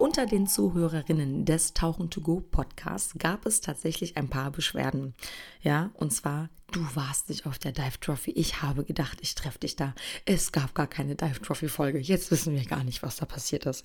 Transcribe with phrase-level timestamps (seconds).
[0.00, 5.12] Unter den Zuhörerinnen des Tauchen to Go Podcasts gab es tatsächlich ein paar Beschwerden.
[5.60, 8.30] Ja, und zwar Du warst nicht auf der Dive Trophy.
[8.30, 9.92] Ich habe gedacht, ich treffe dich da.
[10.24, 11.98] Es gab gar keine Dive Trophy Folge.
[11.98, 13.84] Jetzt wissen wir gar nicht, was da passiert ist.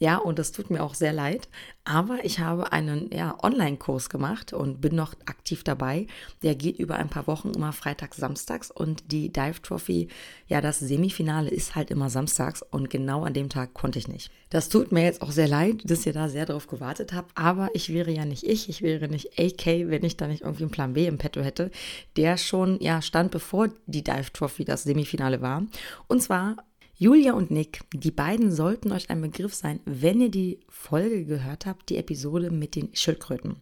[0.00, 1.48] Ja, und das tut mir auch sehr leid.
[1.84, 6.08] Aber ich habe einen ja, Online-Kurs gemacht und bin noch aktiv dabei.
[6.42, 8.70] Der geht über ein paar Wochen immer freitags, samstags.
[8.70, 10.08] Und die Dive Trophy,
[10.46, 12.60] ja, das Semifinale ist halt immer samstags.
[12.60, 14.30] Und genau an dem Tag konnte ich nicht.
[14.50, 17.32] Das tut mir jetzt auch sehr leid, dass ihr da sehr drauf gewartet habt.
[17.36, 18.68] Aber ich wäre ja nicht ich.
[18.68, 21.70] Ich wäre nicht AK, wenn ich da nicht irgendwie einen Plan B im Petto hätte.
[22.16, 25.64] Der der schon ja, stand, bevor die Dive Trophy das Semifinale war.
[26.08, 26.56] Und zwar
[26.98, 31.66] Julia und Nick, die beiden sollten euch ein Begriff sein, wenn ihr die Folge gehört
[31.66, 33.56] habt, die Episode mit den Schildkröten.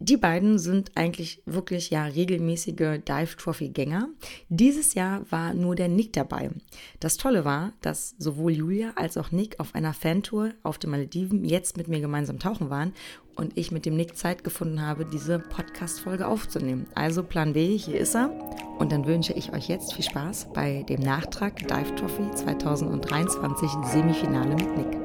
[0.00, 4.08] Die beiden sind eigentlich wirklich ja regelmäßige Dive Trophy Gänger.
[4.48, 6.50] Dieses Jahr war nur der Nick dabei.
[6.98, 11.44] Das Tolle war, dass sowohl Julia als auch Nick auf einer Fantour auf den Malediven
[11.44, 12.92] jetzt mit mir gemeinsam tauchen waren
[13.36, 16.86] und ich mit dem Nick Zeit gefunden habe, diese Podcast-Folge aufzunehmen.
[16.94, 18.30] Also Plan B, hier ist er.
[18.78, 24.54] Und dann wünsche ich euch jetzt viel Spaß bei dem Nachtrag Dive Trophy 2023 Semifinale
[24.56, 25.00] mit Nick.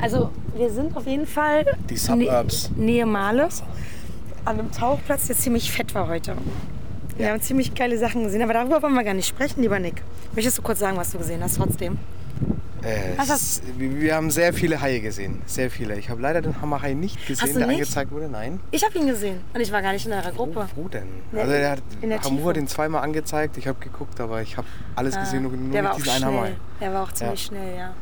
[0.00, 2.70] Also wir sind auf jeden Fall die Suburbs.
[2.76, 3.48] Nähe Male
[4.44, 6.36] an einem Tauchplatz, der ziemlich fett war heute.
[7.16, 7.32] Wir ja.
[7.32, 10.02] haben ziemlich geile Sachen gesehen, aber darüber wollen wir gar nicht sprechen, lieber Nick.
[10.34, 11.98] Möchtest du kurz sagen, was du gesehen hast trotzdem?
[12.84, 15.96] Äh, es, wir haben sehr viele Haie gesehen, sehr viele.
[15.98, 17.76] Ich habe leider den Hammerhai nicht gesehen, der nicht?
[17.80, 18.28] angezeigt wurde.
[18.28, 18.60] Nein.
[18.70, 20.68] Ich habe ihn gesehen und ich war gar nicht in eurer Gruppe.
[20.74, 21.08] Wo, wo denn?
[21.32, 23.56] Nee, also er hat Hamur den zweimal angezeigt.
[23.56, 26.24] Ich habe geguckt, aber ich habe alles ah, gesehen, nur, nur der nicht diesen einen
[26.24, 26.56] Hammerhai.
[26.80, 27.94] Der war auch ziemlich schnell, ja.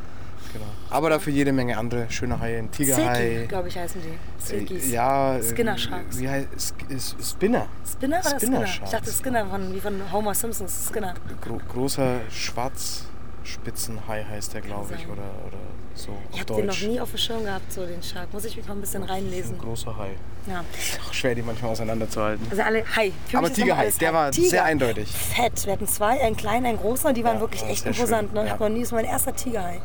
[0.51, 0.65] Genau.
[0.89, 2.59] Aber dafür jede Menge andere schöne Haie.
[2.59, 3.45] Ein Tigerhai.
[3.47, 4.43] glaube ich, heißen die.
[4.43, 4.89] Silkies.
[4.89, 5.39] Äh, ja.
[5.41, 6.19] Skinner Sharks.
[6.19, 6.75] Wie heißt
[7.21, 7.67] Spinner.
[7.89, 8.67] Spinner oder Spinner?
[8.67, 8.85] Spinner?
[8.85, 10.89] Ich dachte Skinner, von, wie von Homer Simpsons.
[10.91, 11.15] Skinner.
[11.41, 13.05] Gro großer Schwarz.
[13.43, 15.57] Spitzenhai heißt der, glaube ich, oder, oder
[15.95, 16.09] so.
[16.31, 18.33] Ich habe den noch nie auf dem Schirm gehabt, so den Shark.
[18.33, 19.55] Muss ich mich mal ein bisschen reinlesen.
[19.55, 20.11] Ein großer Hai.
[20.47, 20.63] Ja.
[21.07, 22.45] Auch schwer, die manchmal auseinanderzuhalten.
[22.49, 23.11] Also alle Hai.
[23.27, 24.49] Für Aber Tigerhai, der war Tiger.
[24.49, 25.09] sehr eindeutig.
[25.09, 25.65] Fett.
[25.65, 28.33] Wir hatten zwei, einen kleinen, einen großen, die waren ja, wirklich echt imposant.
[28.33, 28.39] Ne?
[28.39, 28.45] Ja.
[28.45, 29.79] Ich habe noch nie, das ist mein erster Tigerhai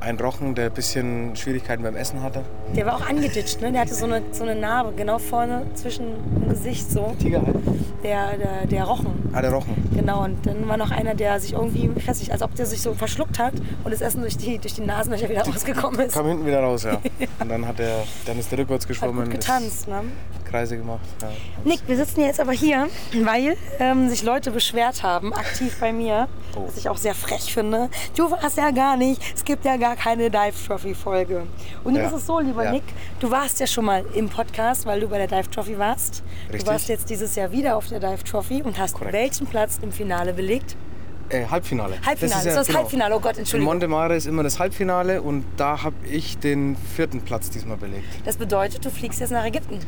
[0.00, 2.42] ein Rochen, der ein bisschen Schwierigkeiten beim Essen hatte.
[2.74, 3.70] Der war auch angeditscht, ne?
[3.70, 7.08] Der hatte so eine, so eine Narbe genau vorne zwischen dem Gesicht so.
[7.12, 7.56] Der Tiger halt?
[8.02, 9.30] Der, der, der Rochen.
[9.32, 9.74] Ah, der Rochen.
[9.94, 12.66] Genau, und dann war noch einer, der sich irgendwie, ich weiß nicht, als ob der
[12.66, 13.52] sich so verschluckt hat
[13.84, 16.14] und das Essen durch die, durch die Nasenlöcher wieder rausgekommen ist.
[16.14, 16.98] Kam hinten wieder raus, ja.
[17.38, 19.20] und dann hat der, dann ist der rückwärts geschwommen.
[19.20, 20.02] Hat gut getanzt, ne?
[20.50, 21.00] Kreise gemacht.
[21.22, 21.28] Ja.
[21.64, 22.88] Nick, wir sitzen jetzt aber hier,
[23.22, 26.66] weil ähm, sich Leute beschwert haben, aktiv bei mir, oh.
[26.66, 27.88] was ich auch sehr frech finde.
[28.16, 31.46] Du warst ja gar nicht, es gibt ja gar keine Dive Trophy Folge.
[31.84, 32.08] Und nun ja.
[32.08, 32.72] ist es so, lieber ja.
[32.72, 32.84] Nick,
[33.20, 36.22] du warst ja schon mal im Podcast, weil du bei der Dive Trophy warst.
[36.48, 36.64] Richtig.
[36.64, 39.12] Du warst jetzt dieses Jahr wieder auf der Dive Trophy und hast Korrekt.
[39.12, 40.76] welchen Platz im Finale belegt?
[41.28, 41.94] Äh, Halbfinale.
[42.04, 42.78] Halbfinale, das ist, ja, das, genau.
[42.80, 43.72] Halbfinale, oh Gott, Entschuldigung.
[43.72, 48.08] In Montemare ist immer das Halbfinale und da habe ich den vierten Platz diesmal belegt.
[48.24, 49.78] Das bedeutet, du fliegst jetzt nach Ägypten?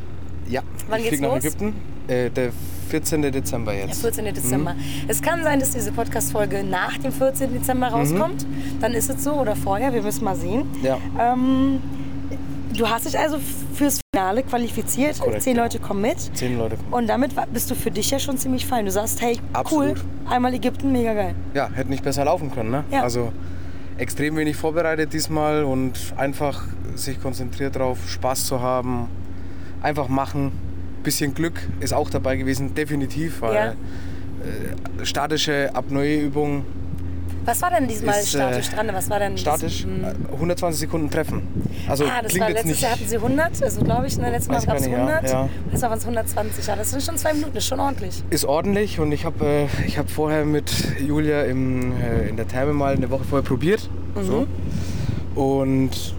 [0.48, 1.74] Ja, Wann ich fliege nach Ägypten.
[2.08, 2.52] Äh, der
[2.92, 3.22] 14.
[3.22, 4.04] Dezember jetzt.
[4.04, 4.34] Der 14.
[4.34, 4.74] Dezember.
[4.74, 5.08] Mhm.
[5.08, 7.52] Es kann sein, dass diese Podcast-Folge nach dem 14.
[7.54, 7.94] Dezember mhm.
[7.94, 8.46] rauskommt.
[8.46, 8.80] Mhm.
[8.80, 10.66] Dann ist es so oder vorher, wir müssen mal sehen.
[10.82, 10.98] Ja.
[11.18, 11.80] Ähm,
[12.76, 13.38] du hast dich also
[13.74, 15.20] fürs Finale qualifiziert.
[15.20, 15.62] Korrekt, Zehn ja.
[15.62, 16.18] Leute kommen mit.
[16.36, 16.92] Zehn Leute kommen.
[16.92, 18.84] Und damit bist du für dich ja schon ziemlich fein.
[18.84, 19.96] Du sagst, hey, Absolut.
[19.96, 21.34] cool, einmal Ägypten, mega geil.
[21.54, 22.70] Ja, hätte nicht besser laufen können.
[22.70, 22.84] Ne?
[22.90, 23.02] Ja.
[23.02, 23.32] Also
[23.96, 26.64] extrem wenig vorbereitet diesmal und einfach
[26.94, 29.08] sich konzentriert darauf, Spaß zu haben
[29.82, 30.52] einfach machen.
[31.02, 33.70] Bisschen Glück ist auch dabei gewesen, definitiv, weil ja.
[33.70, 36.64] äh, statische Apnoe-Übung.
[37.44, 38.88] Was war denn diesmal ist, äh, statisch dran?
[38.92, 39.84] Was war denn statisch?
[40.00, 41.42] Das, 120 Sekunden treffen.
[41.88, 44.64] Also ah, das war letztes Jahr hatten sie 100, also glaube ich, ne, letztes Mal
[44.64, 45.24] gab es 100.
[45.24, 45.48] Ja, ja.
[45.72, 46.66] Das waren es 120.
[46.68, 48.22] Ja, das sind schon zwei Minuten, das ist schon ordentlich.
[48.30, 50.70] Ist ordentlich und ich habe äh, hab vorher mit
[51.00, 53.90] Julia im, äh, in der Therme mal eine Woche vorher probiert.
[54.14, 54.22] Mhm.
[54.22, 54.46] So.
[55.34, 56.14] Und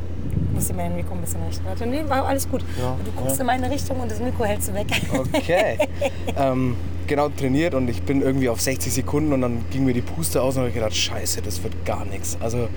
[0.54, 1.66] muss ich mein Mikro ein bisschen richten.
[1.66, 2.62] Warte, nee, war alles gut.
[2.80, 3.42] Ja, du guckst ja.
[3.42, 4.88] in meine Richtung und das Mikro hältst du weg.
[5.36, 5.78] Okay.
[6.38, 6.76] ähm,
[7.08, 10.42] genau trainiert und ich bin irgendwie auf 60 Sekunden und dann ging mir die Puste
[10.42, 12.38] aus und habe gedacht, scheiße, das wird gar nichts.
[12.40, 12.70] Also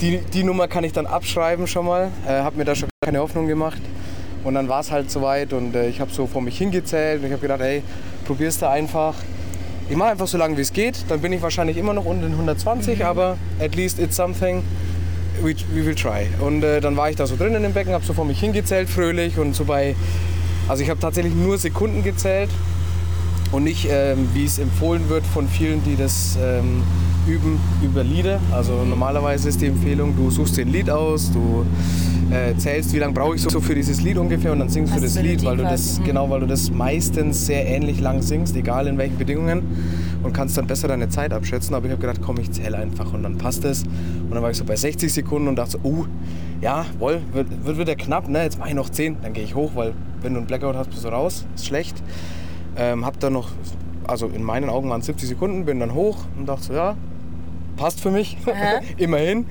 [0.00, 2.10] die, die Nummer kann ich dann abschreiben schon mal.
[2.26, 3.82] Äh, habe mir da schon keine Hoffnung gemacht.
[4.42, 7.26] Und dann war es halt soweit und äh, ich habe so vor mich hingezählt und
[7.26, 7.82] ich habe gedacht, ey,
[8.24, 9.14] probier's da einfach.
[9.90, 11.04] Ich mache einfach so lange, wie es geht.
[11.08, 13.04] Dann bin ich wahrscheinlich immer noch unter den 120, mhm.
[13.04, 14.62] aber at least it's something
[15.42, 16.26] we, we will try.
[16.40, 18.40] Und äh, dann war ich da so drin in dem Becken, habe so vor mich
[18.40, 19.94] hingezählt, fröhlich und so bei
[20.68, 22.50] Also ich habe tatsächlich nur Sekunden gezählt
[23.52, 26.82] und nicht, ähm, wie es empfohlen wird von vielen, die das ähm,
[27.26, 28.40] üben, über Lieder.
[28.52, 31.66] Also normalerweise ist die Empfehlung, du suchst dir ein Lied aus, du
[32.30, 35.06] äh, zählst, wie lange brauche ich so für dieses Lied ungefähr und dann singst Also
[35.06, 36.04] du das Lied, weil du das, quasi, mhm.
[36.04, 39.62] genau, weil du das meistens sehr ähnlich lang singst, egal in welchen Bedingungen
[40.22, 41.74] und kannst dann besser deine Zeit abschätzen.
[41.74, 43.82] Aber ich habe gedacht, komm, ich zähle einfach und dann passt es.
[43.84, 46.06] Und dann war ich so bei 60 Sekunden und dachte so, oh,
[46.60, 48.42] ja, wohl, wird, wird wieder knapp, ne?
[48.42, 50.90] jetzt mache ich noch 10, dann gehe ich hoch, weil wenn du einen Blackout hast,
[50.90, 52.02] bist du raus, ist schlecht.
[52.76, 53.48] Ähm, hab dann noch,
[54.06, 56.96] also in meinen Augen waren es 70 Sekunden, bin dann hoch und dachte so, ja,
[57.76, 58.36] passt für mich,
[58.98, 59.46] immerhin.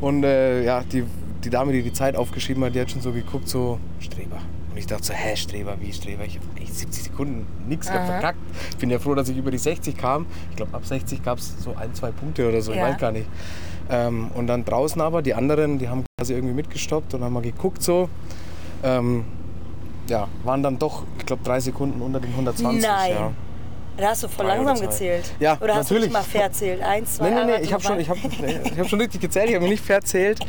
[0.00, 1.04] Und äh, ja, die,
[1.44, 4.38] die Dame, die die Zeit aufgeschrieben hat, die hat schon so geguckt, so Streber.
[4.70, 6.24] Und ich dachte so, hä, Streber, wie Streber?
[6.24, 6.40] Ich
[6.70, 7.46] 70 Sekunden,
[7.88, 8.04] Aha.
[8.06, 8.38] verkackt.
[8.70, 10.26] Ich bin ja froh, dass ich über die 60 kam.
[10.50, 12.86] Ich glaube, ab 60 gab es so ein, zwei Punkte oder so, Ja.
[12.88, 13.26] ich weiß gar nicht.
[13.90, 17.42] Ähm, und dann draußen aber, die anderen, die haben quasi irgendwie mitgestoppt und haben mal
[17.42, 18.08] geguckt so.
[18.82, 19.24] Ähm,
[20.08, 22.82] ja, waren dann doch, ich glaube, drei Sekunden unter den 120.
[22.82, 23.10] Nein.
[23.12, 23.32] Ja.
[23.96, 25.30] Da hast du voll Drei langsam gezählt.
[25.40, 26.10] Ja, Oder hast natürlich.
[26.10, 26.82] du nicht mal verzählt?
[26.82, 29.50] Eins, zwei, nee, nee, drei, ich habe schon, ich hab, ich hab schon richtig gezählt,
[29.50, 30.40] ich habe nicht verzählt,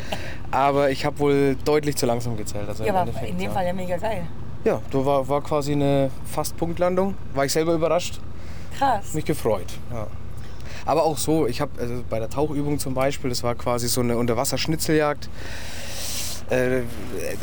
[0.52, 2.70] aber ich habe wohl deutlich zu langsam gezählt.
[2.70, 3.52] Also Ja, im aber in dem ja.
[3.52, 4.24] Fall ja mega geil.
[4.64, 7.16] Ja, da war, war quasi eine fast Punktlandung.
[7.34, 8.20] War ich selber überrascht,
[8.78, 9.14] Krass.
[9.14, 9.74] mich gefreut.
[9.92, 10.08] Ja.
[10.86, 14.02] Aber auch so, ich habe also bei der Tauchübung zum Beispiel, das war quasi so
[14.02, 15.30] eine Unterwasserschnitzeljagd.
[16.50, 16.82] Äh,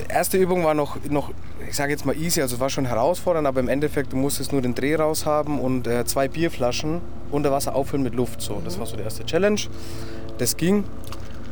[0.08, 1.30] erste Übung war noch, noch
[1.66, 4.52] ich sage jetzt mal easy, also es war schon herausfordernd, aber im Endeffekt, du musstest
[4.52, 7.00] nur den Dreh raus haben und äh, zwei Bierflaschen
[7.30, 8.40] unter Wasser auffüllen mit Luft.
[8.42, 9.60] So, das war so die erste Challenge.
[10.38, 10.84] Das ging.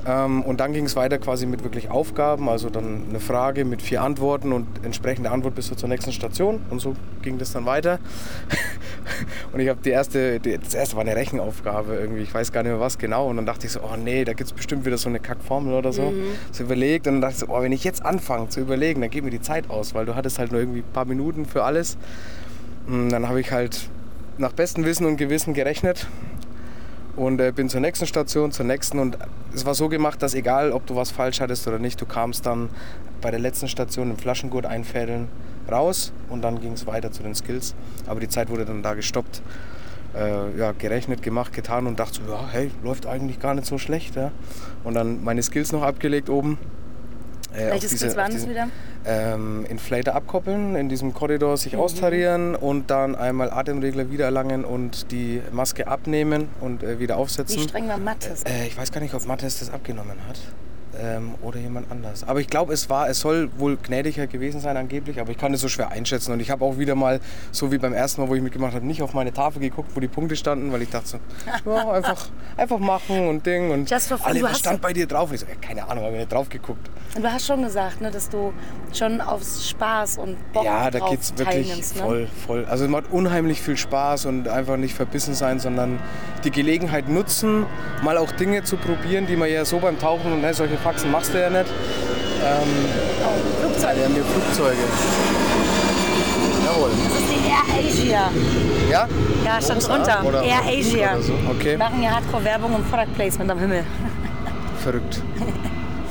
[0.07, 3.83] Ähm, und dann ging es weiter quasi mit wirklich Aufgaben, also dann eine Frage mit
[3.83, 6.61] vier Antworten und entsprechende Antwort bis zur nächsten Station.
[6.71, 7.99] Und so ging das dann weiter.
[9.53, 12.63] und ich habe die erste, die, das erste war eine Rechenaufgabe irgendwie, ich weiß gar
[12.63, 13.29] nicht mehr was genau.
[13.29, 15.75] Und dann dachte ich so, oh nee, da gibt es bestimmt wieder so eine Kackformel
[15.75, 16.13] oder so.
[16.53, 19.11] So überlegt und dann dachte ich so, oh, wenn ich jetzt anfange zu überlegen, dann
[19.11, 21.65] geht mir die Zeit aus, weil du hattest halt nur irgendwie ein paar Minuten für
[21.65, 21.97] alles.
[22.87, 23.89] Und dann habe ich halt
[24.39, 26.07] nach bestem Wissen und Gewissen gerechnet
[27.17, 29.19] und äh, bin zur nächsten Station, zur nächsten und
[29.55, 32.47] es war so gemacht, dass egal, ob du was falsch hattest oder nicht, du kamst
[32.47, 32.69] dann
[33.21, 35.29] bei der letzten Station im Flaschengurt einfädeln
[35.71, 37.75] raus und dann ging es weiter zu den Skills.
[38.07, 39.43] Aber die Zeit wurde dann da gestoppt,
[40.15, 43.79] äh, ja, gerechnet, gemacht, getan und dachte so, ja, hey, läuft eigentlich gar nicht so
[43.79, 44.17] schlecht.
[44.17, 44.31] Ja.
[44.85, 46.59] Und dann meine Skills noch abgelegt oben.
[47.57, 48.69] Äh, auf Welche diese- waren das diesen- wieder?
[49.07, 51.57] ähm, Inflator abkoppeln, in diesem Korridor Mhm.
[51.57, 57.59] sich austarieren und dann einmal Atemregler wiedererlangen und die Maske abnehmen und äh, wieder aufsetzen.
[57.61, 58.43] Wie streng war Mattes?
[58.43, 60.39] Äh, ich weiß gar nicht, ob Mattes das abgenommen hat.
[60.99, 62.25] Ähm, oder jemand anders.
[62.27, 65.53] Aber ich glaube, es war, es soll wohl gnädiger gewesen sein angeblich, aber ich kann
[65.53, 66.33] es so schwer einschätzen.
[66.33, 67.21] Und ich habe auch wieder mal,
[67.53, 70.01] so wie beim ersten Mal, wo ich mitgemacht habe, nicht auf meine Tafel geguckt, wo
[70.01, 71.19] die Punkte standen, weil ich dachte so,
[71.71, 73.71] ja, einfach, einfach machen und Ding.
[73.71, 75.29] Und Just for alle, was stand bei dir drauf?
[75.29, 76.89] Und ich so, ja, keine Ahnung, habe ich nicht drauf geguckt.
[77.15, 78.53] Und du hast schon gesagt, ne, dass du
[78.93, 82.03] schon aufs Spaß und Bock Ja, da drauf geht's wirklich ne?
[82.03, 82.65] voll, voll.
[82.67, 85.99] Also es macht unheimlich viel Spaß und einfach nicht verbissen sein, sondern
[86.45, 87.67] die Gelegenheit nutzen,
[88.03, 91.11] mal auch Dinge zu probieren, die man ja so beim Tauchen und ne, solche Faxen
[91.11, 91.67] machst du ja nicht.
[91.69, 93.97] Oh, Flugzeug.
[93.97, 94.77] Wir haben hier Flugzeuge.
[96.65, 96.91] Jawohl.
[97.09, 98.31] Das ist die Air Asia.
[98.89, 99.09] Ja?
[99.45, 100.25] Ja, stand drunter.
[100.25, 101.15] Oder- Air Asia.
[101.15, 101.33] Oder so.
[101.51, 103.83] Okay, Wir machen ja Hardcore-Werbung und Product Placement am Himmel.
[104.85, 105.23] verrückt.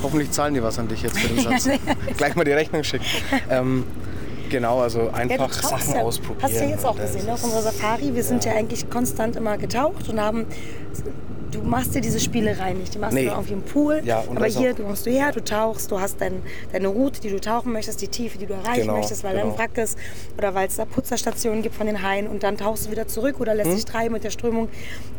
[0.04, 1.70] Hoffentlich zahlen die was an dich jetzt für den Satz.
[2.18, 3.06] Gleich mal die Rechnung schicken.
[3.50, 3.86] Ähm,
[4.50, 6.02] genau, also Ja, einfach tauchst Sachen ja.
[6.02, 6.44] ausprobieren.
[6.44, 8.14] Hast du ja jetzt auch gesehen, auf unserer Safari.
[8.14, 8.52] Wir sind ja.
[8.52, 10.46] eigentlich konstant immer getaucht und haben.
[11.56, 12.94] Du machst dir diese Spielereien nicht.
[12.94, 13.26] Die machst Nee.
[13.26, 14.02] du irgendwie im Pool.
[14.04, 17.40] Ja, aber hier kommst du her, du tauchst, du hast dein, deine Route, die du
[17.40, 19.46] tauchen möchtest, die Tiefe, die du erreichen Genau, möchtest, weil genau.
[19.46, 19.98] da ein Wrack ist
[20.38, 23.40] oder weil es da Putzerstationen gibt von den Haien und dann tauchst du wieder zurück
[23.40, 23.58] oder Hm?
[23.60, 24.70] lässt dich treiben mit der Strömung.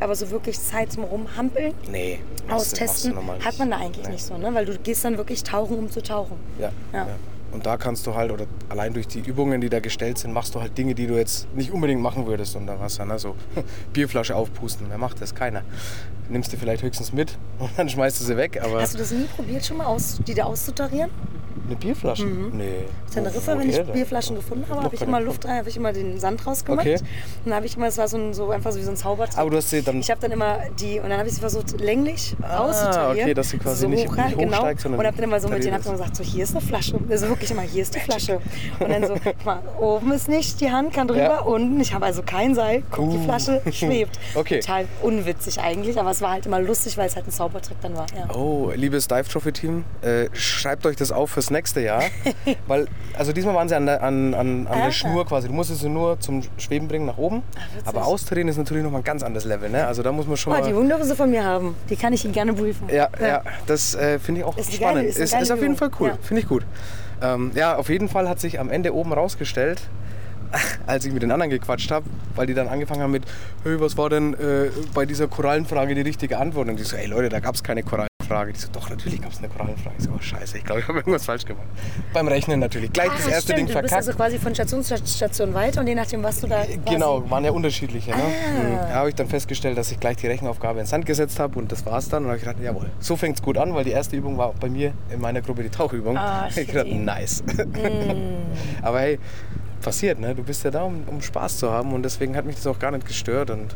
[0.01, 3.15] Aber so wirklich Zeit zum Rumhampeln, Nee, austesten,
[3.45, 4.13] hat man da eigentlich Nee.
[4.13, 4.53] nicht so, ne?
[4.53, 6.37] Weil du gehst dann wirklich tauchen, um zu tauchen.
[6.59, 6.99] Ja, Ja.
[7.07, 7.17] ja.
[7.53, 10.55] Und da kannst du halt, oder allein durch die Übungen, die da gestellt sind, machst
[10.55, 13.05] du halt Dinge, die du jetzt nicht unbedingt machen würdest unter Wasser.
[13.05, 13.19] Ne?
[13.19, 13.35] So
[13.93, 15.35] Bierflasche aufpusten, wer macht das?
[15.35, 15.63] Keiner.
[16.29, 19.13] Nimmst du vielleicht höchstens mit und dann schmeißt du sie weg, aber Hast du das
[19.13, 21.11] nie probiert, schon mal aus, die da auszutarieren?
[21.67, 22.25] Eine Bierflasche?
[22.27, 22.85] Nee.
[23.13, 23.81] Teneriffa, wenn ich?
[23.83, 25.21] Bierflaschen gefunden habe, habe ich immer.
[25.21, 26.87] Luft rein, habe ich immer den Sand rausgemacht.
[26.87, 26.95] Okay.
[26.97, 27.07] Und
[27.47, 29.39] dann habe ich immer, es war so, ein, so einfach so wie so ein Zaubertrick.
[29.39, 29.99] Aber du hast sie dann.
[30.01, 32.37] ich habe dann immer die, und dann habe ich sie versucht länglich.
[32.43, 34.57] Ah, okay, dass sie quasi so nicht- hoch nicht genau.
[34.59, 36.61] hochsteigt, sondern Und habe dann immer so mit denen dann gesagt, so hier ist eine
[36.61, 36.99] Flasche.
[37.09, 38.41] Also wirklich immer, hier ist die Flasche.
[38.81, 41.41] Und dann so, guck mal, oben ist nicht, die Hand kann drüber, Ja.
[41.41, 41.81] unten.
[41.81, 43.25] Ich habe also kein Seil, guck, die Uh.
[43.25, 44.19] Flasche schwebt.
[44.35, 44.61] Okay.
[44.61, 47.97] Total unwitzig eigentlich, aber es war halt immer lustig, weil es halt ein Zaubertrick dann
[47.97, 48.07] war.
[48.17, 48.35] Ja.
[48.35, 52.03] Oh, liebes Dive Trophy Team, äh, schreibt euch das auf fürs nächste Jahr.
[52.67, 52.87] Weil,
[53.17, 54.85] also diesmal waren sie an der, an, an, an Ah.
[54.87, 55.49] der Schnur quasi.
[55.49, 57.43] Du musstest sie nur zum Schweben bringen nach oben.
[57.75, 57.87] witzig.
[57.89, 59.69] Aber austarieren ist natürlich nochmal ein ganz anderes Level.
[59.71, 59.87] Ne?
[59.87, 60.63] Also da muss man schon Oh, mal.
[60.67, 61.75] die sie von mir haben.
[61.91, 62.89] Die kann ich Ihnen gerne briefen.
[62.91, 63.43] Ja, ja.
[63.67, 64.97] das äh, finde ich auch Ist spannend.
[64.97, 65.77] geile- ist ist, ist auf jeden.
[65.77, 66.09] Fall cool.
[66.09, 66.19] Ja.
[66.23, 66.65] Finde ich gut.
[67.23, 69.81] Ähm, ja, auf jeden Fall hat sich am Ende oben rausgestellt,
[70.87, 73.25] als ich mit den anderen gequatscht habe, weil die dann angefangen haben mit,
[73.65, 76.69] hey, was war denn äh, bei dieser Korallenfrage die richtige Antwort?
[76.69, 77.83] Und ich so, ey Leute, da gab es keine
[78.29, 78.53] Korallenfrage.
[78.53, 79.97] Die so, doch, natürlich gab es eine Korallenfrage.
[79.99, 81.67] Ich so, oh scheiße, ich glaube, ich habe irgendwas falsch gemacht.
[82.13, 82.93] Beim Rechnen natürlich.
[82.93, 83.59] Gleich das Ah, erste stimmt.
[83.59, 83.91] Ding Du verkackt.
[83.95, 86.81] bist also quasi von Station zu Station weiter und je nachdem, was du da quasi
[86.87, 88.11] Genau, waren ja unterschiedliche.
[88.11, 88.17] Ne?
[88.17, 88.63] Ah.
[88.63, 88.77] Mhm.
[88.89, 91.71] Da habe ich dann festgestellt, dass ich gleich die Rechenaufgabe ins Sand gesetzt habe und
[91.73, 92.25] das war's dann.
[92.25, 94.53] Und habe ich gedacht, jawohl, so fängt es gut an, weil die erste Übung war
[94.59, 96.17] bei mir in meiner Gruppe die Tauchübung.
[96.17, 96.95] Ah, ich gedacht, shitty.
[96.99, 97.43] nice.
[97.47, 98.83] Mm.
[98.83, 99.19] Aber hey,
[99.83, 100.35] passiert, ne?
[100.35, 102.79] Du bist ja da, um, um Spaß zu haben und deswegen hat mich das auch
[102.79, 103.51] gar nicht gestört.
[103.51, 103.75] Und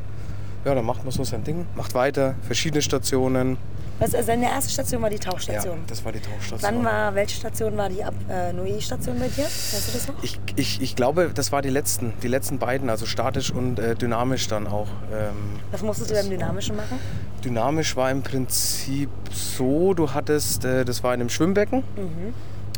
[0.65, 3.57] ja, dann macht man so sein Ding, macht weiter, verschiedene Stationen.
[3.99, 5.79] Was, also deine erste Station war die Ja, Tauchstation.
[5.87, 6.61] das war die Tauchstation.
[6.75, 9.45] Wann war, welche Station war die Ab äh, Nui-Station bei dir?
[9.45, 10.15] Weißt du das noch?
[10.23, 13.95] Ich, ich, ich glaube, das war die letzten, die letzten beiden, also statisch und äh,
[13.97, 14.89] dynamisch dann auch.
[15.13, 16.99] Ähm, Was musstest du beim Dynamischen machen?
[17.45, 21.83] Dynamisch war im Prinzip so, du hattest, äh, das war in einem Schwimmbecken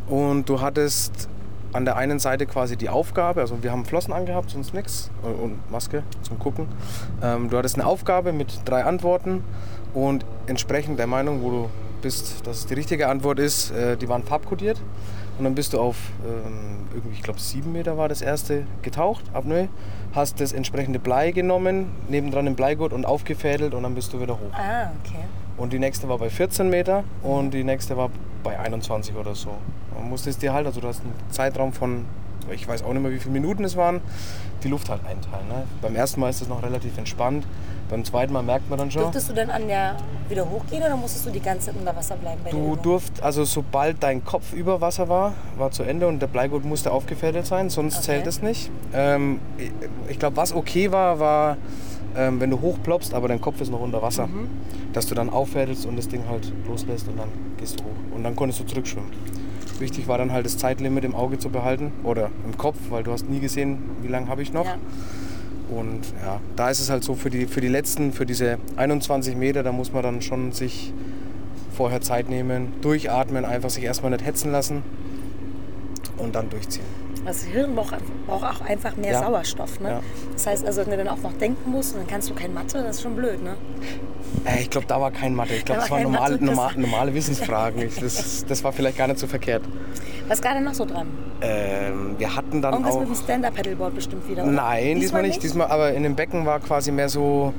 [0.08, 1.28] und du hattest
[1.72, 5.70] an der einen Seite quasi die Aufgabe, also wir haben Flossen angehabt, sonst nichts und
[5.70, 6.66] Maske zum Gucken.
[7.22, 9.42] Ähm, du hattest eine Aufgabe mit drei Antworten
[9.94, 11.70] und entsprechend der Meinung, wo du
[12.02, 14.80] bist, dass es die richtige Antwort ist, äh, die waren farbkodiert
[15.38, 19.24] und dann bist du auf ähm, irgendwie, ich glaube sieben Meter war das erste, getaucht,
[19.32, 19.68] Apnoe,
[20.14, 24.34] hast das entsprechende Blei genommen, nebendran den Bleigurt und aufgefädelt und dann bist du wieder
[24.34, 24.52] hoch.
[24.52, 25.24] Ah, okay.
[25.56, 28.10] Und die nächste war bei 14 Meter und die nächste war
[28.42, 29.50] bei 21 oder so.
[29.94, 32.04] Man musste es dir halt, also du hast einen Zeitraum von,
[32.50, 34.00] ich weiß auch nicht mehr wie viele Minuten es waren,
[34.62, 35.48] die Luft halt einteilen.
[35.48, 35.64] Ne?
[35.80, 37.46] Beim ersten Mal ist das noch relativ entspannt,
[37.88, 39.02] beim zweiten Mal merkt man dann schon.
[39.02, 39.96] Durftest du dann an der
[40.28, 44.02] wieder hochgehen oder musstest du die ganze Zeit unter Wasser bleiben Du durft, also sobald
[44.02, 47.96] dein Kopf über Wasser war, war zu Ende und der Bleigurt musste aufgefädelt sein, sonst
[47.96, 48.04] Okay.
[48.04, 48.70] zählt es nicht.
[48.94, 49.40] Ähm,
[50.08, 51.56] ich glaube, was okay war, war,
[52.16, 54.48] ähm, wenn du hochploppst, aber dein Kopf ist noch unter Wasser, Mhm.
[54.92, 57.28] dass du dann auffädelst und das Ding halt loslässt und dann
[57.58, 58.14] gehst du hoch.
[58.16, 59.10] Und dann konntest du zurückschwimmen.
[59.78, 63.10] Wichtig war dann halt das Zeitlimit im Auge zu behalten oder im Kopf, weil du
[63.12, 64.66] hast nie gesehen, wie lange habe ich noch.
[64.66, 64.76] Ja.
[65.70, 69.34] Und ja, da ist es halt so, für die, für die letzten, für diese 21
[69.36, 70.92] Meter, da muss man dann schon sich
[71.74, 74.82] vorher Zeit nehmen, durchatmen, einfach sich erstmal nicht hetzen lassen
[76.18, 76.84] und dann durchziehen.
[77.24, 77.94] Das Hirn braucht,
[78.26, 79.20] braucht auch einfach mehr Ja.
[79.24, 79.78] Sauerstoff.
[79.80, 79.88] Ne?
[79.90, 80.00] Ja.
[80.32, 82.52] Das heißt also, wenn du dann auch noch denken musst und dann kannst du kein
[82.52, 83.42] Mathe, das ist schon blöd.
[83.42, 83.54] Ne?
[84.44, 85.54] Äh, ich glaube, da war kein Mathe.
[85.54, 87.88] Ich glaube, Da das war waren das- normal, normale Wissensfragen.
[88.00, 89.62] Das, das war vielleicht gar nicht so verkehrt.
[90.26, 91.06] Was ist gerade noch so dran?
[91.40, 93.00] Ähm, wir hatten dann Irgendwas auch...
[93.00, 94.42] mit dem Stand-Up-Paddleboard bestimmt wieder.
[94.44, 94.52] oder?
[94.52, 95.42] Nein, diesmal, nicht.
[95.42, 97.52] Diesmal, aber in dem Becken war quasi mehr so.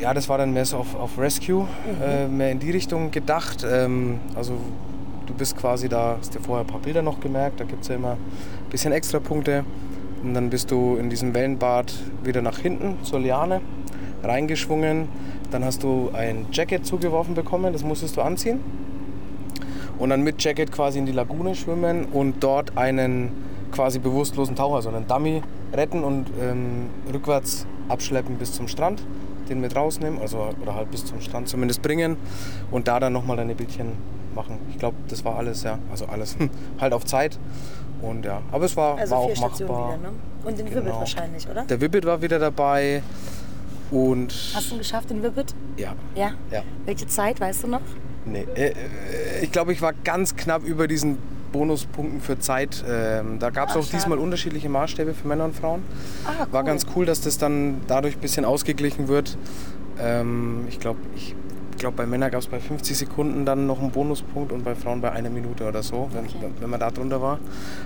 [0.00, 1.68] Ja, das war dann mehr so auf, auf Rescue,
[2.02, 3.66] äh, mehr in die Richtung gedacht.
[3.70, 4.54] Ähm, also
[5.30, 7.88] du bist quasi da, hast dir vorher ein paar Bilder noch gemerkt, da gibt es
[7.88, 9.64] ja immer ein bisschen extra Punkte.
[10.22, 13.60] Und dann bist du in diesem Wellenbad wieder nach hinten zur Liane
[14.22, 15.08] reingeschwungen.
[15.50, 18.60] Dann hast du ein Jacket zugeworfen bekommen, das musstest du anziehen.
[19.98, 23.32] Und dann mit Jacket quasi in die Lagune schwimmen und dort einen
[23.72, 29.02] quasi bewusstlosen Taucher, also einen Dummy, retten und ähm, rückwärts abschleppen bis zum Strand,
[29.50, 32.16] den mit rausnehmen, also oder halt bis zum Strand zumindest bringen
[32.70, 33.92] und da dann nochmal deine Bildchen
[34.34, 34.58] machen.
[34.70, 36.36] Ich glaube, das war alles, ja, also alles
[36.80, 37.38] halt auf Zeit
[38.00, 39.98] und ja, aber es war, Also war auch Stationen machbar.
[39.98, 40.14] wieder, ne?
[40.44, 41.00] Und den Genau.
[41.00, 41.64] wahrscheinlich, oder?
[41.64, 43.02] Der Wibbit war wieder dabei
[43.90, 45.44] und Hast du ihn geschafft, den Wirbel?
[45.76, 46.32] ja, Ja.
[46.50, 46.62] ja.
[46.86, 47.80] Welche Zeit, weißt du noch?
[48.24, 48.74] Nee, äh, äh,
[49.42, 51.18] ich glaube, ich war ganz knapp über diesen
[51.52, 52.84] Bonuspunkten für Zeit.
[52.88, 53.96] Ähm, da gab es auch schade.
[53.96, 55.82] diesmal unterschiedliche Maßstäbe für Männer und Frauen.
[56.24, 56.66] Ah, War cool.
[56.66, 59.36] ganz cool, dass das dann dadurch ein bisschen ausgeglichen wird.
[59.98, 61.34] Ähm, ich glaube, ich
[61.76, 65.00] glaube, bei Männern gab es bei 50 Sekunden dann noch einen Bonuspunkt und bei Frauen
[65.00, 66.36] bei einer Minute oder so, wenn, Okay.
[66.60, 67.38] wenn man da drunter war.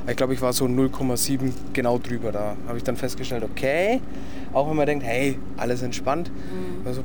[0.08, 2.32] Ich glaube, ich war so 0,7 genau drüber.
[2.32, 4.00] Da habe ich dann festgestellt, okay,
[4.52, 6.86] auch wenn man denkt, hey, alles entspannt, Mhm.
[6.86, 7.02] also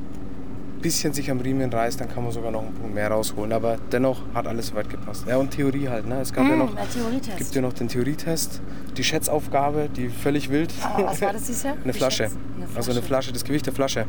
[0.81, 3.51] bisschen sich am Riemen reißt, dann kann man sogar noch einen Punkt mehr rausholen.
[3.53, 5.25] Aber dennoch hat alles soweit gepasst.
[5.27, 6.07] Ja, und Theorie halt.
[6.07, 6.19] Ne?
[6.21, 7.38] Es gab ja Mm, noch, der Theorietest.
[7.38, 8.62] gibt ja noch den Theorietest,
[8.98, 10.71] die Schätzaufgabe, die völlig wild.
[10.83, 11.74] Ah, was war das dieses Jahr?
[11.83, 12.24] Eine Die Flasche.
[12.25, 13.01] Eine Also eine Flasche.
[13.01, 14.05] Flasche, das Gewicht der Flasche.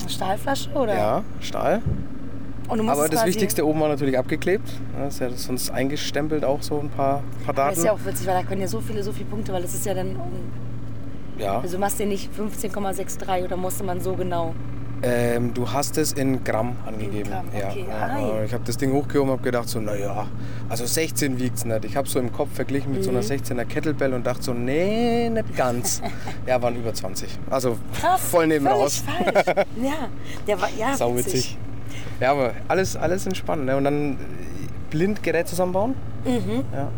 [0.00, 0.94] Eine Stahlflasche oder?
[0.94, 1.82] Ja, Stahl.
[2.68, 4.68] Und du musst Aber das Wichtigste oben war natürlich abgeklebt.
[4.98, 7.78] Das ist ja sonst eingestempelt auch so ein paar, paar Das Daten.
[7.78, 9.74] ist ja auch witzig, weil da können ja so viele, so viele Punkte, weil das
[9.74, 10.16] ist ja dann.
[11.38, 11.60] Ja.
[11.60, 14.54] Also du machst ja nicht 15,63 oder musste man so genau.
[15.04, 17.28] Ähm, du hast es in Gramm angegeben.
[17.30, 17.68] Gramm, ja.
[17.70, 17.84] okay.
[17.88, 18.18] ja.
[18.20, 18.44] Ja.
[18.44, 20.28] Ich habe das Ding hochgehoben und habe gedacht so, naja,
[20.68, 21.84] also 16 wiegt es nicht.
[21.86, 23.16] Ich habe so im Kopf verglichen mit so Mhm.
[23.16, 26.00] einer 16er Kettlebell und dachte so, nee, nicht ganz.
[26.46, 27.28] ja, waren über 20.
[27.50, 29.02] Also Krass, voll neben raus.
[29.04, 29.44] falsch.
[29.82, 30.08] Ja,
[30.46, 31.58] der war ja Sau witzig.
[32.20, 33.64] Ja, aber alles, alles entspannt.
[33.64, 33.76] Ne?
[33.76, 34.16] Und dann
[34.90, 35.94] blind Gerät zusammenbauen.
[36.24, 36.62] Mhm.
[36.72, 36.88] Ja.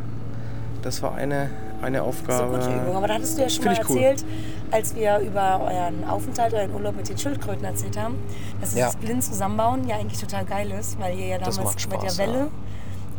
[0.83, 1.49] Das war eine,
[1.85, 2.59] eine So Aufgabe.
[2.59, 2.97] gute Übung.
[2.97, 3.99] Aber da hattest du ja schon mal Find cool.
[3.99, 4.25] erzählt,
[4.71, 8.17] als wir über euren Aufenthalt, euren Urlaub mit den Schildkröten erzählt haben,
[8.61, 8.87] dass Ja.
[8.87, 12.03] dieses blind zusammenbauen ja eigentlich total geil ist, weil ihr ja Das damals macht mit
[12.03, 12.47] der Spaß, Welle ja.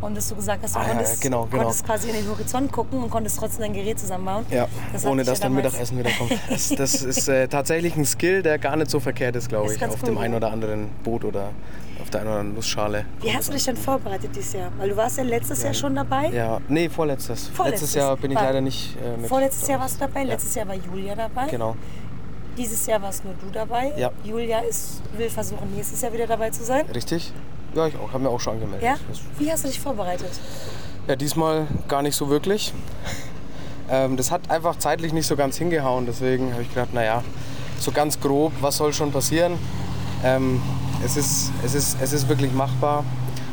[0.01, 1.63] Und dass du gesagt hast, du Ah, ja, konntest, genau, genau.
[1.63, 4.45] konntest quasi in den Horizont gucken und konntest trotzdem dein Gerät zusammenbauen.
[4.51, 6.31] Ja, Das ohne dass ja dann Mittagessen wieder kommt.
[6.50, 9.77] Das, das ist äh, tatsächlich ein Skill, der gar nicht so verkehrt ist, glaube Ist
[9.77, 10.38] ich, auf cool, dem einen ja.
[10.38, 11.51] oder anderen Boot oder
[12.05, 13.05] auf der einen oder anderen Nussschale.
[13.21, 14.71] Wie hast du dich denn vorbereitet dieses Jahr?
[14.77, 16.29] Weil du warst ja letztes Jahr schon dabei.
[16.29, 17.47] Ja, nee, vorletztes.
[17.50, 17.81] Vorletztes.
[17.81, 19.27] Letztes Jahr bin ich War- leider nicht äh, mit.
[19.27, 20.27] Vorletztes Jahr warst du dabei, Ja.
[20.27, 21.47] letztes Jahr war Julia dabei.
[21.47, 21.75] Genau.
[22.57, 23.91] Dieses Jahr warst nur du dabei.
[23.97, 24.12] Ja.
[24.24, 26.85] Julia ist, will versuchen, nächstes Jahr wieder dabei zu sein.
[26.93, 27.33] Richtig?
[27.74, 28.13] Ja, ich auch.
[28.13, 28.83] Habe mir auch schon angemeldet.
[28.83, 28.95] Ja?
[29.39, 30.29] Wie hast du dich vorbereitet?
[31.07, 32.71] Ja, diesmal gar nicht so wirklich.
[33.89, 36.05] Ähm, das hat einfach zeitlich nicht so ganz hingehauen.
[36.05, 37.24] Deswegen habe ich gedacht, naja,
[37.79, 39.57] so ganz grob, was soll schon passieren?
[40.24, 40.62] Ähm,
[41.05, 43.03] es, ist, es, ist, es ist wirklich machbar.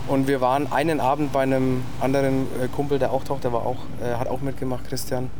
[0.09, 3.64] Und wir waren einen Abend bei einem anderen äh, Kumpel, der auch taucht, der war
[3.64, 5.30] auch, äh, hat auch mitgemacht, Christian.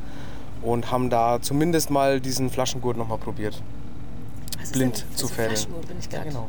[0.63, 3.61] Und haben da zumindest mal diesen Flaschengurt nochmal probiert.
[4.61, 5.57] Was Blind zu fädeln.
[5.57, 6.29] Flaschengurt bin ich Ja, gerade.
[6.29, 6.47] genau.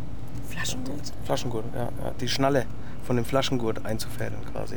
[0.50, 1.14] Flaschengurt?
[1.26, 2.12] Flaschengurt, ja, ja.
[2.22, 2.66] Die Schnalle
[3.08, 4.76] von dem Flaschengurt einzufädeln quasi.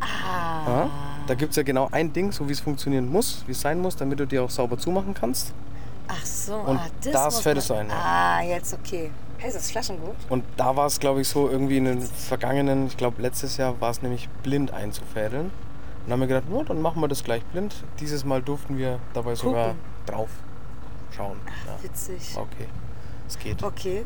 [0.00, 0.66] Ah.
[0.66, 0.90] Ja?
[1.28, 3.80] Da gibt es ja genau ein Ding, so wie es funktionieren muss, wie es sein
[3.80, 5.52] muss, damit du die auch sauber zumachen kannst.
[6.08, 7.94] Ach so, Und ah, das das muss fällt es ein, ja.
[7.94, 9.10] Ah, jetzt okay.
[9.42, 10.16] Heißt das Flaschengurt?
[10.30, 13.80] Und da war es, glaube ich, so irgendwie in den vergangenen, ich glaube letztes Jahr
[13.80, 15.46] war es nämlich blind einzufädeln.
[15.46, 15.52] Und
[16.06, 17.74] dann haben wir gedacht, no, dann machen wir das gleich blind.
[18.00, 19.80] Dieses Mal durften wir dabei sogar Gucken.
[20.06, 20.30] drauf
[21.14, 21.38] schauen.
[21.66, 21.82] Ja.
[21.82, 22.34] Witzig.
[22.36, 22.66] Okay,
[23.28, 23.62] es geht.
[23.62, 24.04] Okay.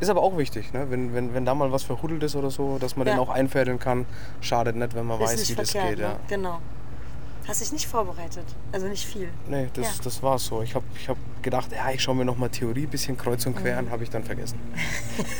[0.00, 0.88] Ist aber auch wichtig, ne?
[0.90, 3.14] wenn, wenn, wenn da mal was verhuddelt ist oder so, dass man Ja.
[3.14, 4.06] den auch einfädeln kann.
[4.40, 5.98] Schadet nicht, wenn man Ist weiß, wie das verkehrt, geht.
[6.00, 6.08] Ja.
[6.10, 6.16] ne?
[6.28, 6.58] Genau.
[7.48, 8.44] Hast dich nicht vorbereitet.
[8.72, 9.30] Also nicht viel.
[9.48, 9.92] Nee, das, Ja.
[10.04, 10.60] das war so.
[10.62, 13.56] Ich habe ich hab gedacht, ja, ich schaue mir noch mal Theorie, bisschen kreuz und
[13.56, 13.86] quer Mhm.
[13.86, 14.60] an, habe ich dann vergessen.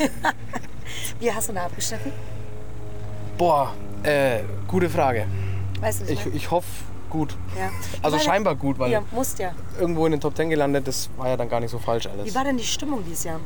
[1.19, 2.11] Wie hast du da abgeschnitten?
[3.37, 3.73] Boah,
[4.03, 5.27] äh, gute Frage.
[5.79, 6.67] Weißt du nicht Ich, ich hoffe,
[7.09, 7.37] gut.
[7.57, 7.69] ja.
[8.01, 9.51] Also war scheinbar gut, weil Ja, musst ja.
[9.79, 12.25] irgendwo in den Top 10 gelandet, das war ja dann gar nicht so falsch alles.
[12.25, 13.39] Wie war denn die Stimmung dieses Jahr?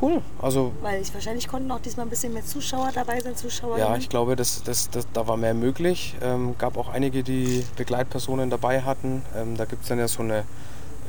[0.00, 0.22] Cool.
[0.40, 3.88] Also, Weil ich wahrscheinlich konnten auch diesmal ein bisschen mehr Zuschauer dabei sein, Zuschauerinnen.
[3.88, 6.16] ja, ich glaube, das, das, das, da war mehr möglich.
[6.22, 9.22] Ähm, gab auch einige, die Begleitpersonen dabei hatten.
[9.36, 10.44] Ähm, da gibt es dann ja so eine,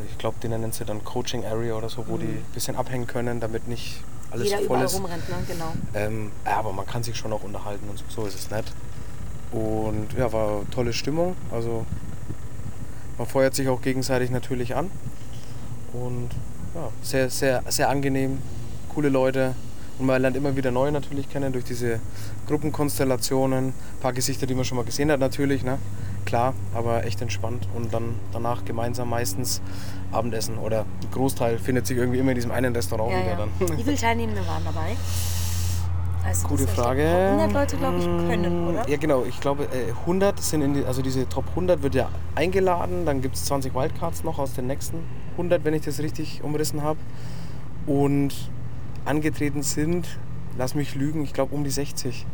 [0.09, 3.05] ich glaube, die nennen sie dann Coaching Area oder so, wo die ein bisschen abhängen
[3.07, 4.55] können, damit nicht alles Mhm.
[4.55, 4.95] Jeder voll ist.
[4.95, 5.35] rumrennt, ne?
[5.47, 5.73] Genau.
[5.93, 8.71] Ähm, ja, aber man kann sich schon auch unterhalten und so, so ist es nicht.
[9.51, 11.35] Und ja, war tolle Stimmung.
[11.51, 11.85] Also
[13.17, 14.89] man feuert sich auch gegenseitig natürlich an.
[15.93, 16.29] Und
[16.75, 18.37] ja, sehr, sehr, sehr angenehm,
[18.89, 19.55] coole Leute.
[19.97, 21.99] Und man lernt immer wieder neue natürlich kennen durch diese
[22.47, 23.67] Gruppenkonstellationen.
[23.67, 25.77] Ein paar Gesichter, die man schon mal gesehen hat natürlich, ne?
[26.25, 27.67] Klar, aber echt entspannt.
[27.75, 29.61] Und dann danach gemeinsam meistens
[30.11, 30.57] Abendessen.
[30.57, 33.35] Oder ein Großteil findet sich irgendwie immer in diesem einen Restaurant Ja, wieder ja.
[33.37, 33.77] dann.
[33.77, 34.95] Wie viele Teilnehmende waren dabei?
[36.43, 37.01] Du Gute Frage.
[37.01, 38.87] glaub, 100 Leute, glaube ich, können, oder?
[38.89, 39.25] Ja, genau.
[39.27, 43.05] Ich glaube, äh, 100 sind in die, also diese Top 100 wird ja eingeladen.
[43.05, 44.99] Dann gibt es 20 Wildcards noch aus den nächsten
[45.31, 46.99] 100, wenn ich das richtig umrissen habe.
[47.87, 48.33] Und
[49.09, 50.07] angetreten sind,
[50.57, 52.25] lass mich lügen, ich glaube um die 60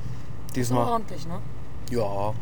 [0.48, 0.88] So diesmal.
[0.88, 1.40] ordentlich, ne?
[1.90, 2.34] Ja.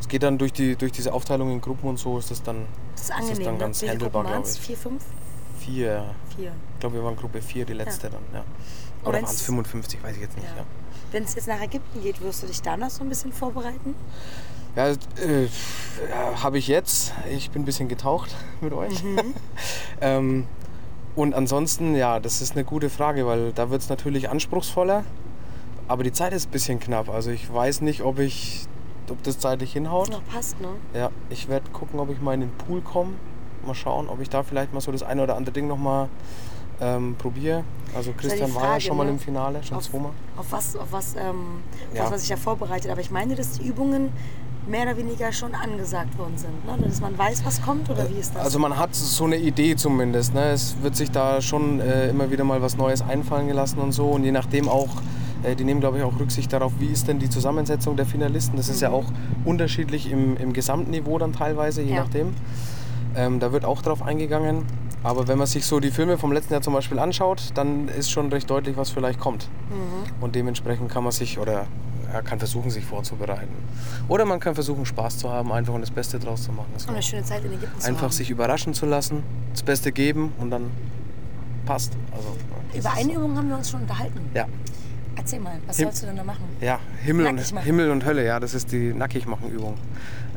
[0.00, 2.66] Es geht dann durch, die, durch diese Aufteilung in Gruppen und so, ist das dann
[2.92, 3.38] Das ist das angenehm.
[3.38, 3.60] ist dann ne?
[3.60, 4.60] ganz viele handelbar, glaube ich.
[4.60, 5.04] Vier, fünf?
[5.58, 6.14] Vier.
[6.36, 6.52] Vier.
[6.74, 8.44] Ich glaube, wir waren Gruppe 4, die letzte dann, ja.
[9.02, 10.48] Oder waren es 55, weiß ich jetzt nicht.
[10.48, 10.58] Ja.
[10.58, 10.66] Ja.
[11.10, 13.94] Wenn es jetzt nach Ägypten geht, wirst du dich da noch so ein bisschen vorbereiten?
[14.76, 17.12] Ja, äh, ja habe ich jetzt.
[17.30, 19.02] Ich bin ein bisschen getaucht mit euch.
[20.00, 20.46] ähm,
[21.16, 25.04] und ansonsten, ja, das ist eine gute Frage, weil da wird es natürlich anspruchsvoller.
[25.86, 27.08] Aber die Zeit ist ein bisschen knapp.
[27.10, 28.66] Also ich weiß nicht, ob ich,
[29.10, 30.10] ob das zeitlich hinhaut.
[30.10, 30.68] Noch passt, ne?
[30.94, 33.12] Ja, ich werde gucken, ob ich mal in den Pool komme.
[33.66, 36.08] Mal schauen, ob ich da vielleicht mal so das eine oder andere Ding nochmal
[36.80, 37.64] ähm, probiere.
[37.94, 39.10] Also Christian war ja Frage, schon mal ne?
[39.10, 40.10] im Finale, schon Auf, zweimal.
[40.36, 41.62] auf was, auf was, ähm,
[41.94, 42.02] Ja.
[42.02, 42.90] was man sich ja vorbereitet.
[42.90, 44.10] Aber ich meine, dass die Übungen
[44.66, 46.64] mehr oder weniger schon angesagt worden sind.
[46.64, 46.76] Ne?
[46.86, 48.42] Dass man weiß, was kommt oder wie ist das?
[48.42, 50.34] Also man hat so eine Idee zumindest.
[50.34, 50.50] Ne?
[50.50, 54.06] Es wird sich da schon äh, immer wieder mal was Neues einfallen gelassen und so.
[54.08, 54.88] Und je nachdem auch,
[55.42, 58.56] äh, die nehmen glaube ich auch Rücksicht darauf, wie ist denn die Zusammensetzung der Finalisten.
[58.56, 59.04] Das ist ja auch
[59.44, 62.02] unterschiedlich im, im Gesamtniveau dann teilweise, je Ja.
[62.04, 62.34] nachdem.
[63.16, 64.64] Ähm, da wird auch drauf eingegangen.
[65.02, 68.10] Aber wenn man sich so die Filme vom letzten Jahr zum Beispiel anschaut, dann ist
[68.10, 69.50] schon recht deutlich, was vielleicht kommt.
[70.22, 71.66] Und dementsprechend kann man sich oder
[72.14, 73.52] ja, kann versuchen, sich vorzubereiten.
[74.08, 76.68] Oder man kann versuchen, Spaß zu haben, einfach und das Beste draus zu machen.
[76.74, 78.12] Das Und eine schöne Zeit in Ägypten zu einfach haben.
[78.12, 80.70] sich überraschen zu lassen, das Beste geben und dann
[81.66, 81.92] passt.
[82.12, 82.28] Also,
[82.78, 84.20] Über eine Übung haben wir uns schon unterhalten.
[84.32, 84.46] Ja,
[85.16, 86.44] Erzähl mal, was Him- sollst du denn da machen?
[86.60, 87.64] ja Himmel, Nackig und, machen.
[87.64, 89.74] Himmel und Hölle, ja, das ist die Nackigmachen-Übung.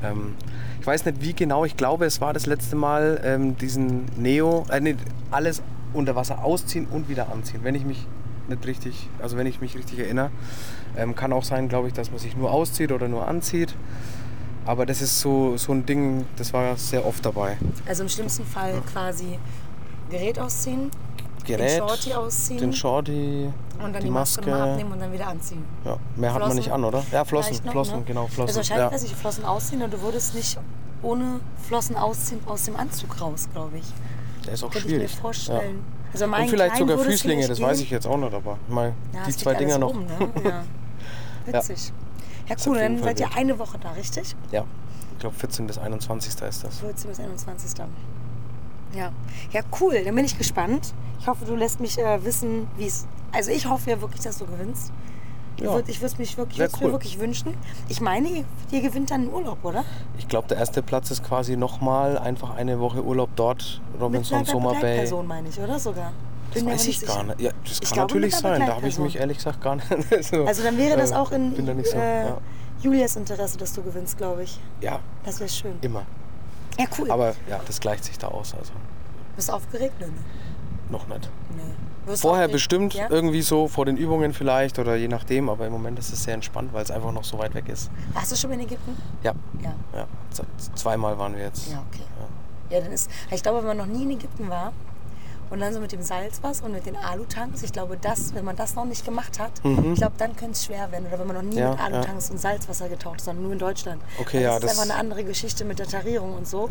[0.04, 0.34] Ähm,
[0.82, 4.66] ich weiß nicht wie genau, ich glaube, es war das letzte Mal ähm, diesen Neo,
[4.72, 4.96] äh, nee,
[5.32, 5.62] alles
[5.94, 8.08] unter Wasser ausziehen und wieder anziehen, wenn ich mich
[8.50, 10.32] nicht richtig, also wenn ich mich richtig erinnere.
[10.96, 13.76] Ähm, kann auch sein, glaube ich, dass man sich nur auszieht oder nur anzieht.
[14.66, 17.58] Aber das ist so, so ein Ding, das war sehr oft dabei.
[17.88, 19.40] Also im schlimmsten Fall quasi
[20.10, 20.92] Gerät ausziehen,
[21.46, 25.28] Gerät, den Shorty ausziehen den Shorty, und dann die die, Maske, abnehmen und dann wieder
[25.28, 25.64] anziehen.
[25.86, 27.04] Ja, mehr hat man nicht an, oder?
[27.12, 28.04] Ja, Flossen, noch, Flossen, ne?
[28.06, 28.58] genau, Flossen.
[28.58, 29.08] Also wahrscheinlich ja.
[29.08, 30.60] ich, Flossen ausziehen und du würdest nicht
[31.02, 33.86] ohne Flossen ausziehen aus dem Anzug raus, glaube ich.
[34.46, 35.16] Der ist auch Könnte ich schwierig.
[35.16, 35.60] mir vorstellen.
[35.60, 35.97] Also Ja.
[36.28, 39.32] Mein Und vielleicht sogar Füßlinge, das weiß ich jetzt auch nicht, aber mal Ja, die
[39.32, 39.90] zwei Dinger noch.
[39.90, 40.30] Rum, ne?
[40.44, 40.64] ja.
[41.46, 41.92] Witzig.
[42.48, 42.78] Ja, Ist cool.
[42.78, 44.36] Dann seid ihr eine Woche da, richtig?
[44.52, 44.64] Ja,
[45.14, 46.42] ich glaube 14 bis 21.
[46.42, 46.80] ist das.
[46.80, 47.80] 14 bis 21.
[48.94, 49.12] Ja.
[49.52, 50.02] Ja, cool.
[50.04, 50.94] Dann bin ich gespannt.
[51.20, 53.06] Ich hoffe, du lässt mich äh, wissen, wie es.
[53.32, 54.92] Also ich hoffe ja wirklich, dass du gewinnst.
[55.58, 55.74] Ich Ja.
[55.74, 56.88] würde es mich wirklich, cool.
[56.88, 57.54] mir wirklich wünschen.
[57.90, 59.84] Ich meine, ihr, ihr gewinnt dann einen Urlaub, oder?
[60.18, 64.38] Ich glaube, der erste Platz ist quasi nochmal einfach eine Woche Urlaub dort, Mit Robinson
[64.40, 64.82] einer Summer Bay.
[64.82, 66.12] Begleitperson, meine ich, oder sogar?
[66.54, 67.42] Das Bin weiß ich gar nicht.
[67.42, 68.66] Ja, das Ich kann glaube, natürlich mit sein.
[68.66, 69.88] Da habe ich mich ehrlich gesagt gar nicht.
[70.24, 71.98] so, Also dann wäre das äh, auch in nicht so.
[71.98, 72.38] äh, ja.
[72.82, 74.60] Julias Interesse, dass du gewinnst, glaube ich.
[74.82, 75.74] ja, Das wäre schön.
[75.82, 76.04] immer.
[76.80, 77.10] Ja, cool.
[77.10, 78.54] Aber ja, das gleicht sich da aus.
[78.54, 78.72] Also
[79.36, 80.00] Bist du aufgeregt?
[80.00, 80.08] Ne?
[80.90, 81.30] noch nicht.
[81.56, 81.64] nee.
[82.08, 83.08] Wirst Vorher bestimmt, Ja?
[83.10, 86.34] irgendwie so vor den Übungen vielleicht oder je nachdem, aber im Moment ist es sehr
[86.34, 87.92] entspannt, weil es einfach noch so weit weg ist.
[88.14, 88.96] Warst du schon in Ägypten?
[89.24, 89.74] Ja, Ja.
[89.96, 90.08] ja.
[90.32, 91.70] Z- Zweimal waren wir jetzt.
[91.72, 92.04] Ja, okay.
[92.70, 94.72] Ja, dann ist, ich glaube, wenn man noch nie in Ägypten war
[95.50, 98.56] und dann so mit dem Salzwasser und mit den Alutanks, ich glaube, das, wenn man
[98.56, 101.08] das noch nicht gemacht hat, ich glaube, dann könnte es schwer werden.
[101.08, 101.58] Oder wenn man noch nie Mhm.
[101.58, 104.02] Ja, mit Alutanks und Salzwasser getaucht ist, sondern nur in Deutschland.
[104.20, 106.70] Okay, ja, das ist das- einfach eine andere Geschichte mit der Tarierung und so.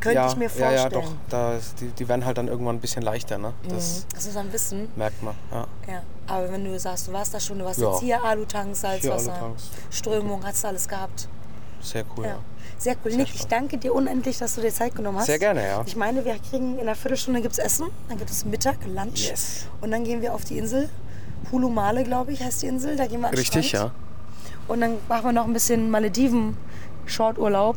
[0.00, 0.74] Könnte ja, ich mir ja, vorstellen.
[0.76, 1.12] ja, doch.
[1.28, 3.52] Da ist, die, die werden halt dann irgendwann ein bisschen leichter, ne?
[3.68, 4.88] Das Das muss man wissen.
[4.96, 5.34] merkt man.
[5.52, 5.66] Ja.
[5.86, 6.02] Ja.
[6.26, 7.90] Aber wenn du sagst, du warst da schon, du warst Ja.
[7.90, 9.70] jetzt hier, Alutanks, Salzwasser, Alutanks.
[9.90, 11.28] Strömung, hast du alles gehabt.
[11.82, 12.38] Sehr cool, Ja.
[12.78, 13.12] Sehr cool.
[13.12, 15.26] Nick, ich danke dir unendlich, dass du dir Zeit genommen hast.
[15.26, 15.82] Sehr gerne, ja.
[15.86, 19.28] Ich meine, wir kriegen in einer Viertelstunde gibt's Essen, dann gibt es Mittag, Lunch.
[19.28, 19.66] Yes.
[19.80, 20.88] Und dann gehen wir auf die Insel.
[21.52, 22.96] Hulumale, glaube ich, heißt die Insel.
[22.96, 23.92] Da gehen wir an Richtig, Strand.
[23.92, 23.94] ja.
[24.66, 27.76] Und dann machen wir noch ein bisschen Malediven-Shorturlaub.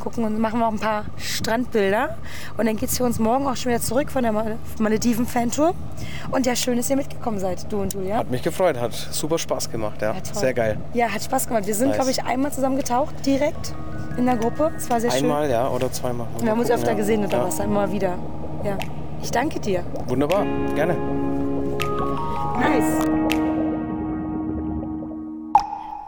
[0.00, 2.18] Gucken und machen noch ein paar Strandbilder.
[2.58, 5.72] Und dann geht's für uns morgen auch schon wieder zurück von der Mal- Malediven-Fantour.
[6.32, 8.16] Und ja, schön, dass ihr mitgekommen seid, du und Julia.
[8.18, 10.12] Hat mich gefreut, hat super Spaß gemacht, ja.
[10.12, 10.34] Ja.
[10.34, 10.78] Sehr geil.
[10.94, 11.66] Ja, hat Spaß gemacht.
[11.66, 11.96] Wir sind, Nice.
[11.96, 13.72] glaube ich, einmal zusammen getaucht, direkt
[14.16, 14.72] in der Gruppe.
[14.76, 15.24] Es war sehr schön.
[15.24, 16.26] Einmal, ja, oder zweimal.
[16.40, 16.96] Wir haben uns Gucken, öfter ja.
[16.98, 17.44] gesehen unter ja.
[17.44, 18.14] Wasser, immer wieder.
[18.64, 18.78] Ja.
[19.22, 19.82] Ich danke dir.
[20.06, 20.96] Wunderbar, gerne.
[22.58, 23.23] Nice.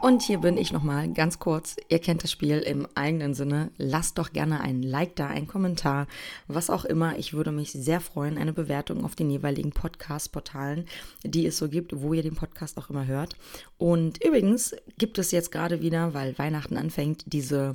[0.06, 1.74] Und hier bin ich nochmal ganz kurz.
[1.88, 3.72] Ihr kennt das Spiel im eigenen Sinne.
[3.76, 6.06] Lasst doch gerne ein Like da, einen Kommentar,
[6.46, 7.18] was auch immer.
[7.18, 10.86] Ich würde mich sehr freuen, eine Bewertung auf den jeweiligen Podcast-Portalen,
[11.24, 13.34] die es so gibt, wo ihr den Podcast auch immer hört.
[13.78, 17.74] Und übrigens gibt es jetzt gerade wieder, weil Weihnachten anfängt, diese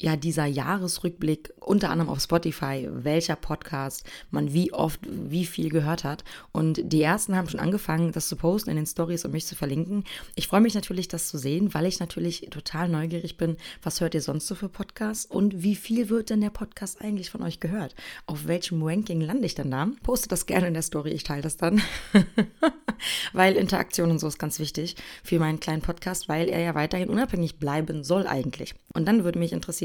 [0.00, 6.02] ja, dieser Jahresrückblick, unter anderem auf Spotify, welcher Podcast man wie oft, wie viel gehört
[6.02, 6.24] hat.
[6.50, 9.54] Und die ersten haben schon angefangen, das zu posten in den Stories und mich zu
[9.54, 10.04] verlinken.
[10.34, 14.14] Ich freue mich natürlich, das zu sehen, weil ich natürlich total neugierig bin, was hört
[14.14, 17.60] ihr sonst so für Podcasts und wie viel wird denn der Podcast eigentlich von euch
[17.60, 17.94] gehört?
[18.26, 19.88] Auf welchem Ranking lande ich denn da?
[20.02, 21.80] Postet das gerne in der Story, ich teile das dann.
[23.32, 27.08] weil Interaktion und so ist ganz wichtig für meinen kleinen Podcast, weil er ja weiterhin
[27.08, 28.74] unabhängig bleiben soll eigentlich.
[28.92, 29.83] Und dann würde mich interessieren,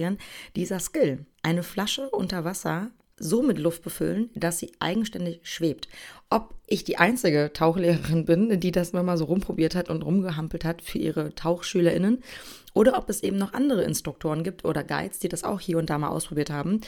[0.55, 5.89] dieser Skill, eine Flasche unter Wasser so mit Luft befüllen, dass sie eigenständig schwebt.
[6.29, 10.81] Ob ich die einzige Tauchlehrerin bin, die das mal so rumprobiert hat und rumgehampelt hat
[10.81, 12.23] für ihre TauchschülerInnen,
[12.73, 15.89] oder ob es eben noch andere Instruktoren gibt oder Guides, die das auch hier und
[15.89, 16.81] da mal ausprobiert haben.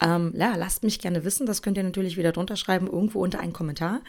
[0.00, 1.46] Ähm, ja, lasst mich gerne wissen.
[1.46, 4.00] Das könnt ihr natürlich wieder drunter schreiben, irgendwo unter einen Kommentar.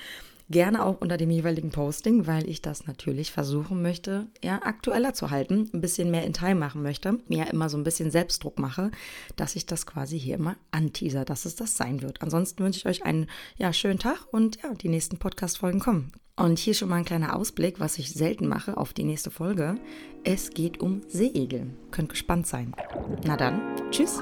[0.51, 5.29] Gerne auch unter dem jeweiligen Posting, weil ich das natürlich versuchen möchte, ja, aktueller zu
[5.29, 8.89] halten, ein bisschen mehr in Time machen möchte, mir immer so ein bisschen Selbstdruck mache,
[9.35, 12.23] dass ich das quasi hier immer anteaser, dass es das sein wird.
[12.23, 16.11] Ansonsten wünsche ich euch einen ja, schönen Tag und ja, die nächsten Podcast-Folgen kommen.
[16.35, 19.75] Und hier schon mal ein kleiner Ausblick, was ich selten mache auf die nächste Folge.
[20.23, 21.67] Es geht um Seeigel.
[21.91, 22.73] Könnt gespannt sein.
[23.25, 24.21] Na dann, tschüss.